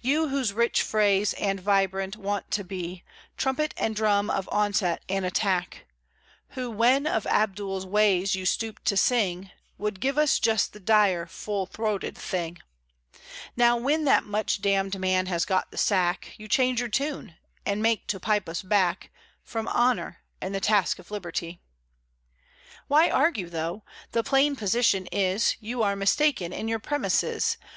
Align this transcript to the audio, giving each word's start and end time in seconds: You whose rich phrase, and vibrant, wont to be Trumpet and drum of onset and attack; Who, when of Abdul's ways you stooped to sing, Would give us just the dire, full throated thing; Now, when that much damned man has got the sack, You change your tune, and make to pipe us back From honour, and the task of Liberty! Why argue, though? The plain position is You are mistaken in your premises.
You 0.00 0.26
whose 0.30 0.52
rich 0.52 0.82
phrase, 0.82 1.32
and 1.34 1.60
vibrant, 1.60 2.16
wont 2.16 2.50
to 2.50 2.64
be 2.64 3.04
Trumpet 3.36 3.72
and 3.76 3.94
drum 3.94 4.28
of 4.28 4.48
onset 4.50 5.00
and 5.08 5.24
attack; 5.24 5.86
Who, 6.54 6.68
when 6.72 7.06
of 7.06 7.24
Abdul's 7.28 7.86
ways 7.86 8.34
you 8.34 8.46
stooped 8.46 8.84
to 8.86 8.96
sing, 8.96 9.52
Would 9.78 10.00
give 10.00 10.18
us 10.18 10.40
just 10.40 10.72
the 10.72 10.80
dire, 10.80 11.24
full 11.24 11.66
throated 11.66 12.18
thing; 12.18 12.58
Now, 13.54 13.76
when 13.76 14.02
that 14.06 14.24
much 14.24 14.60
damned 14.60 14.98
man 14.98 15.26
has 15.26 15.44
got 15.44 15.70
the 15.70 15.78
sack, 15.78 16.34
You 16.36 16.48
change 16.48 16.80
your 16.80 16.88
tune, 16.88 17.36
and 17.64 17.80
make 17.80 18.08
to 18.08 18.18
pipe 18.18 18.48
us 18.48 18.62
back 18.62 19.12
From 19.44 19.68
honour, 19.68 20.18
and 20.40 20.52
the 20.52 20.58
task 20.58 20.98
of 20.98 21.12
Liberty! 21.12 21.60
Why 22.88 23.08
argue, 23.08 23.48
though? 23.48 23.84
The 24.10 24.24
plain 24.24 24.56
position 24.56 25.06
is 25.12 25.54
You 25.60 25.84
are 25.84 25.94
mistaken 25.94 26.52
in 26.52 26.66
your 26.66 26.80
premises. 26.80 27.56